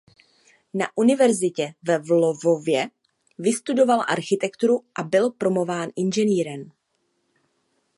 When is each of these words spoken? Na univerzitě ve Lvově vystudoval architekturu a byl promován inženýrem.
Na 0.73 0.87
univerzitě 0.95 1.73
ve 1.83 1.99
Lvově 2.11 2.89
vystudoval 3.39 4.03
architekturu 4.07 4.83
a 4.99 5.03
byl 5.03 5.31
promován 5.31 5.89
inženýrem. 5.95 6.71